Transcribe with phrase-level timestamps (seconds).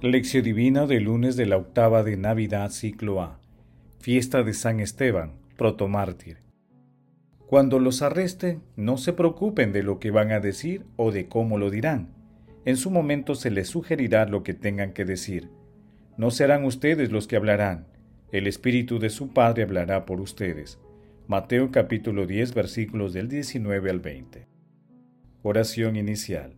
[0.00, 3.40] Lección Divina del lunes de la octava de Navidad, ciclo A.
[3.98, 6.38] Fiesta de San Esteban, protomártir.
[7.48, 11.58] Cuando los arresten, no se preocupen de lo que van a decir o de cómo
[11.58, 12.14] lo dirán.
[12.64, 15.50] En su momento se les sugerirá lo que tengan que decir.
[16.16, 17.88] No serán ustedes los que hablarán,
[18.30, 20.78] el Espíritu de su Padre hablará por ustedes.
[21.26, 24.46] Mateo capítulo 10 versículos del 19 al 20.
[25.42, 26.57] Oración inicial.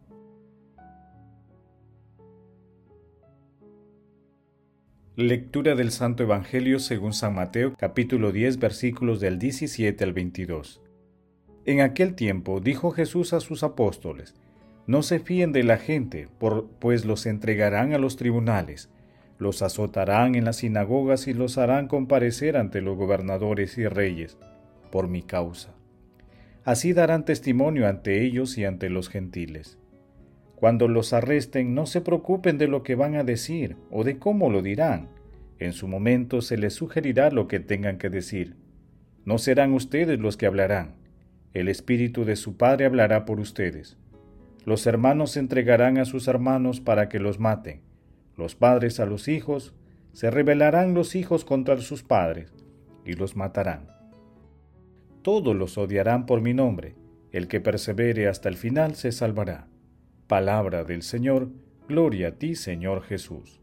[5.21, 10.81] Lectura del Santo Evangelio según San Mateo capítulo 10 versículos del 17 al 22.
[11.65, 14.33] En aquel tiempo dijo Jesús a sus apóstoles,
[14.87, 16.27] No se fíen de la gente,
[16.79, 18.89] pues los entregarán a los tribunales,
[19.37, 24.39] los azotarán en las sinagogas y los harán comparecer ante los gobernadores y reyes,
[24.91, 25.75] por mi causa.
[26.63, 29.77] Así darán testimonio ante ellos y ante los gentiles.
[30.61, 34.51] Cuando los arresten, no se preocupen de lo que van a decir o de cómo
[34.51, 35.09] lo dirán.
[35.57, 38.57] En su momento se les sugerirá lo que tengan que decir.
[39.25, 40.97] No serán ustedes los que hablarán.
[41.55, 43.97] El Espíritu de su Padre hablará por ustedes.
[44.63, 47.81] Los hermanos entregarán a sus hermanos para que los maten.
[48.37, 49.73] Los padres a los hijos.
[50.13, 52.53] Se rebelarán los hijos contra sus padres
[53.03, 53.87] y los matarán.
[55.23, 56.93] Todos los odiarán por mi nombre.
[57.31, 59.70] El que persevere hasta el final se salvará.
[60.31, 61.49] Palabra del Señor,
[61.89, 63.59] gloria a ti Señor Jesús.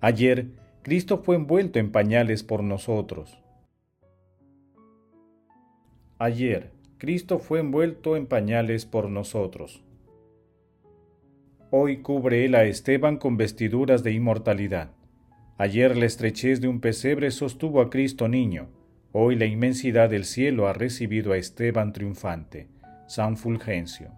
[0.00, 0.46] Ayer,
[0.80, 3.38] Cristo fue envuelto en pañales por nosotros.
[6.16, 9.84] Ayer, Cristo fue envuelto en pañales por nosotros.
[11.70, 14.92] Hoy cubre él a Esteban con vestiduras de inmortalidad.
[15.58, 18.70] Ayer la estrechez de un pesebre sostuvo a Cristo niño.
[19.12, 22.74] Hoy la inmensidad del cielo ha recibido a Esteban triunfante.
[23.06, 24.10] San Fulgencio.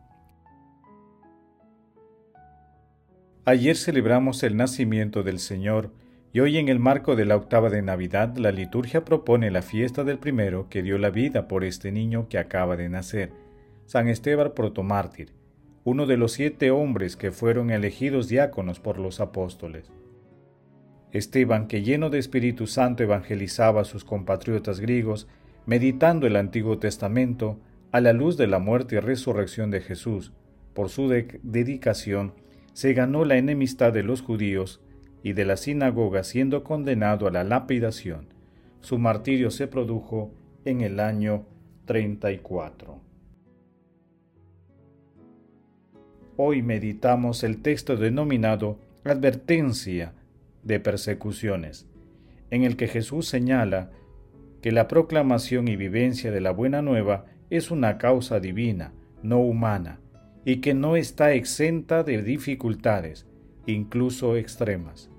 [3.45, 5.93] Ayer celebramos el nacimiento del Señor
[6.33, 10.05] y hoy en el marco de la octava de Navidad la liturgia propone la fiesta
[10.05, 13.33] del primero que dio la vida por este niño que acaba de nacer,
[13.85, 15.33] San Esteban protomártir,
[15.85, 19.91] uno de los siete hombres que fueron elegidos diáconos por los apóstoles.
[21.13, 25.27] Esteban, que lleno de Espíritu Santo evangelizaba a sus compatriotas griegos,
[25.67, 27.59] meditando el Antiguo Testamento,
[27.91, 30.33] a la luz de la muerte y resurrección de Jesús,
[30.75, 32.35] por su dedicación,
[32.73, 34.81] se ganó la enemistad de los judíos
[35.23, 38.29] y de la sinagoga siendo condenado a la lapidación.
[38.81, 40.33] Su martirio se produjo
[40.65, 41.47] en el año
[41.87, 43.01] 34.
[46.37, 50.13] Hoy meditamos el texto denominado Advertencia
[50.63, 51.89] de persecuciones,
[52.51, 53.91] en el que Jesús señala
[54.61, 58.93] que la proclamación y vivencia de la buena nueva es una causa divina,
[59.23, 60.01] no humana,
[60.45, 63.27] y que no está exenta de dificultades,
[63.67, 65.11] incluso extremas.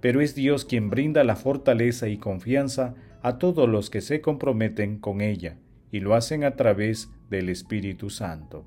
[0.00, 4.98] Pero es Dios quien brinda la fortaleza y confianza a todos los que se comprometen
[4.98, 5.58] con ella,
[5.90, 8.64] y lo hacen a través del Espíritu Santo.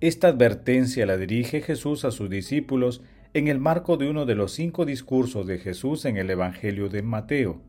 [0.00, 3.02] Esta advertencia la dirige Jesús a sus discípulos
[3.34, 7.02] en el marco de uno de los cinco discursos de Jesús en el Evangelio de
[7.02, 7.60] Mateo,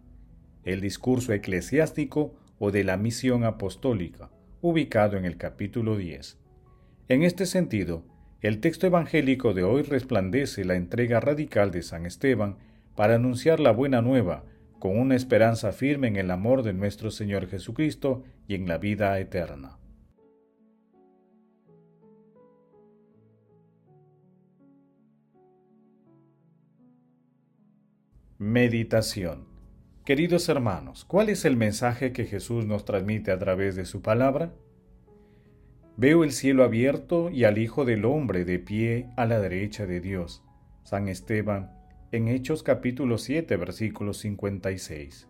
[0.64, 4.30] el discurso eclesiástico o de la misión apostólica,
[4.62, 6.38] ubicado en el capítulo 10.
[7.08, 8.04] En este sentido,
[8.42, 12.58] el texto evangélico de hoy resplandece la entrega radical de San Esteban
[12.96, 14.44] para anunciar la buena nueva,
[14.78, 19.20] con una esperanza firme en el amor de nuestro Señor Jesucristo y en la vida
[19.20, 19.78] eterna.
[28.38, 29.49] Meditación
[30.10, 34.52] Queridos hermanos, ¿cuál es el mensaje que Jesús nos transmite a través de su palabra?
[35.98, 40.02] Veo el cielo abierto y al Hijo del Hombre de pie a la derecha de
[40.02, 40.42] Dios.
[40.82, 41.74] San Esteban,
[42.12, 45.28] en Hechos capítulo 7, versículo 56.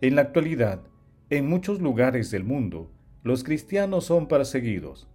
[0.00, 0.80] En la actualidad,
[1.28, 2.90] en muchos lugares del mundo,
[3.22, 5.06] los cristianos son perseguidos.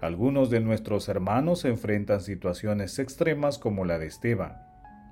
[0.00, 4.56] Algunos de nuestros hermanos enfrentan situaciones extremas como la de Esteban,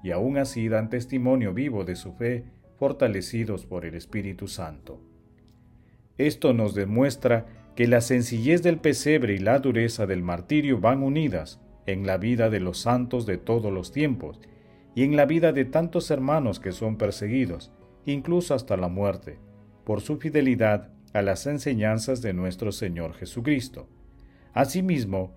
[0.04, 2.44] y aún así dan testimonio vivo de su fe
[2.79, 5.00] fortalecidos por el Espíritu Santo.
[6.19, 11.61] Esto nos demuestra que la sencillez del pesebre y la dureza del martirio van unidas
[11.87, 14.41] en la vida de los santos de todos los tiempos
[14.94, 17.73] y en la vida de tantos hermanos que son perseguidos,
[18.06, 19.38] incluso hasta la muerte,
[19.85, 23.88] por su fidelidad a las enseñanzas de nuestro Señor Jesucristo.
[24.53, 25.35] Asimismo,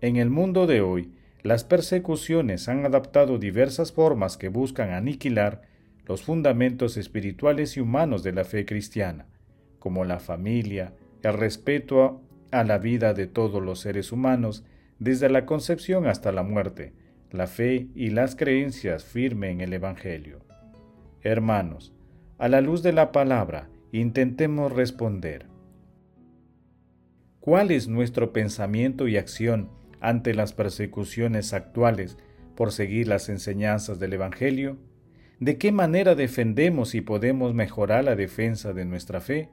[0.00, 1.12] en el mundo de hoy,
[1.42, 5.62] las persecuciones han adaptado diversas formas que buscan aniquilar
[6.06, 9.26] los fundamentos espirituales y humanos de la fe cristiana,
[9.78, 12.20] como la familia, el respeto
[12.50, 14.64] a la vida de todos los seres humanos,
[14.98, 16.92] desde la concepción hasta la muerte,
[17.30, 20.40] la fe y las creencias firmes en el Evangelio.
[21.22, 21.92] Hermanos,
[22.38, 25.46] a la luz de la palabra, intentemos responder.
[27.40, 29.70] ¿Cuál es nuestro pensamiento y acción
[30.00, 32.18] ante las persecuciones actuales
[32.54, 34.78] por seguir las enseñanzas del Evangelio?
[35.40, 39.48] ¿De qué manera defendemos y podemos mejorar la defensa de nuestra fe?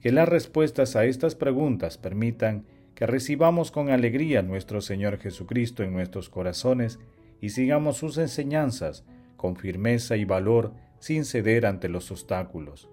[0.00, 5.82] Que las respuestas a estas preguntas permitan que recibamos con alegría a nuestro Señor Jesucristo
[5.82, 6.98] en nuestros corazones
[7.40, 9.04] y sigamos sus enseñanzas
[9.36, 12.88] con firmeza y valor sin ceder ante los obstáculos.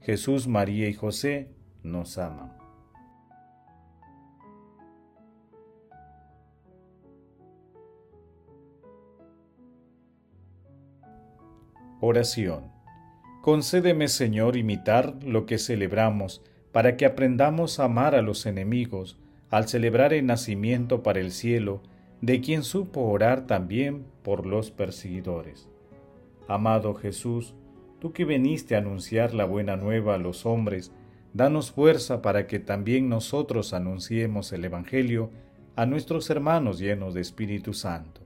[0.00, 1.48] Jesús, María y José
[1.82, 2.65] nos aman.
[12.00, 12.64] Oración.
[13.40, 19.66] Concédeme, Señor, imitar lo que celebramos, para que aprendamos a amar a los enemigos, al
[19.66, 21.80] celebrar el nacimiento para el cielo,
[22.20, 25.70] de quien supo orar también por los perseguidores.
[26.48, 27.54] Amado Jesús,
[27.98, 30.92] tú que viniste a anunciar la buena nueva a los hombres,
[31.32, 35.30] danos fuerza para que también nosotros anunciemos el Evangelio
[35.76, 38.25] a nuestros hermanos llenos de Espíritu Santo.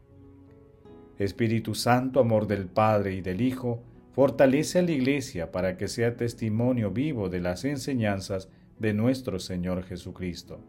[1.21, 3.83] Espíritu Santo, amor del Padre y del Hijo,
[4.13, 9.85] Fortalece a la Iglesia para que sea testimonio vivo de las enseñanzas de nuestro Señor
[9.85, 10.61] Jesucristo.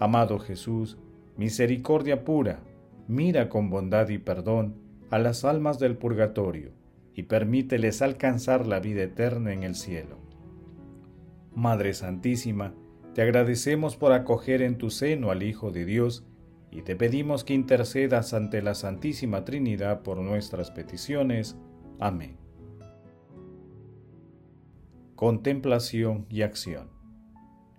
[0.00, 0.98] Amado Jesús,
[1.36, 2.60] misericordia pura,
[3.06, 4.74] mira con bondad y perdón
[5.10, 6.72] a las almas del purgatorio
[7.14, 10.18] y permíteles alcanzar la vida eterna en el cielo.
[11.54, 12.74] Madre Santísima,
[13.14, 16.26] te agradecemos por acoger en tu seno al Hijo de Dios
[16.70, 21.56] y te pedimos que intercedas ante la Santísima Trinidad por nuestras peticiones.
[21.98, 22.46] Amén
[25.16, 26.90] contemplación y acción.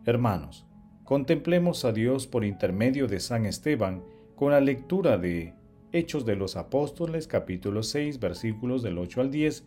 [0.05, 0.65] Hermanos,
[1.03, 4.03] contemplemos a Dios por intermedio de San Esteban
[4.35, 5.53] con la lectura de
[5.91, 9.65] Hechos de los Apóstoles capítulo 6 versículos del 8 al 10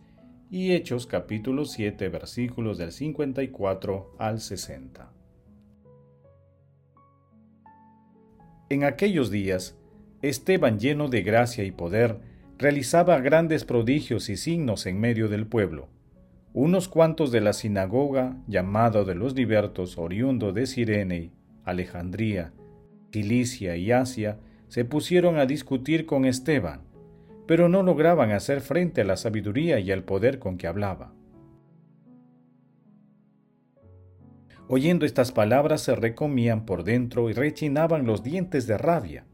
[0.51, 5.20] y Hechos capítulo 7 versículos del 54 al 60.
[8.71, 9.75] En aquellos días,
[10.21, 12.19] Esteban lleno de gracia y poder,
[12.57, 15.89] realizaba grandes prodigios y signos en medio del pueblo
[16.53, 21.31] unos cuantos de la sinagoga, llamado de los libertos, oriundo de Sirene,
[21.63, 22.53] Alejandría,
[23.11, 24.37] Cilicia y Asia,
[24.67, 26.81] se pusieron a discutir con Esteban,
[27.47, 31.13] pero no lograban hacer frente a la sabiduría y al poder con que hablaba.
[34.73, 39.25] Oyendo estas palabras se recomían por dentro y rechinaban los dientes de rabia.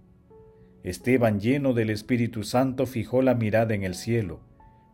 [0.81, 4.39] Esteban, lleno del Espíritu Santo, fijó la mirada en el cielo,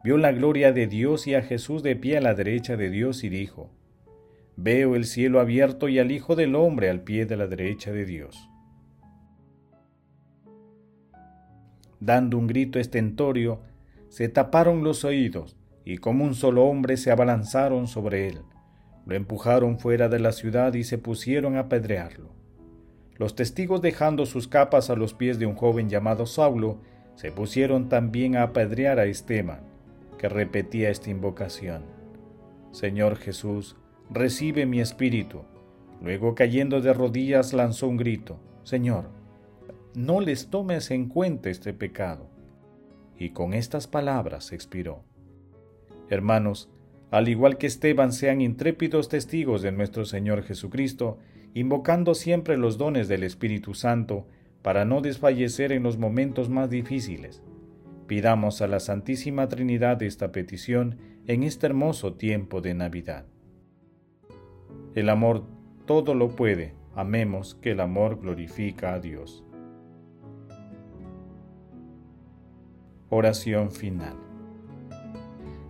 [0.03, 3.23] vio la gloria de Dios y a Jesús de pie a la derecha de Dios
[3.23, 3.69] y dijo,
[4.57, 8.03] Veo el cielo abierto y al Hijo del Hombre al pie de la derecha de
[8.03, 8.49] Dios.
[12.01, 13.61] Dando un grito estentorio,
[14.09, 18.39] se taparon los oídos y como un solo hombre se abalanzaron sobre él.
[19.05, 22.29] Lo empujaron fuera de la ciudad y se pusieron a apedrearlo.
[23.17, 26.79] Los testigos dejando sus capas a los pies de un joven llamado Saulo,
[27.15, 29.61] se pusieron también a apedrear a Esteban
[30.17, 31.83] que repetía esta invocación.
[32.71, 33.75] Señor Jesús,
[34.09, 35.43] recibe mi espíritu.
[36.01, 39.09] Luego cayendo de rodillas lanzó un grito, Señor,
[39.95, 42.29] no les tomes en cuenta este pecado.
[43.17, 45.03] Y con estas palabras expiró.
[46.09, 46.69] Hermanos,
[47.13, 51.19] al igual que Esteban, sean intrépidos testigos de nuestro Señor Jesucristo,
[51.53, 54.25] invocando siempre los dones del Espíritu Santo
[54.63, 57.43] para no desfallecer en los momentos más difíciles
[58.07, 63.25] Pidamos a la Santísima Trinidad esta petición en este hermoso tiempo de Navidad.
[64.93, 65.45] El amor
[65.85, 69.43] todo lo puede, amemos que el amor glorifica a Dios.
[73.09, 74.32] Oración final.